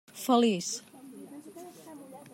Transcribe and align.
Feliç. 0.23 0.67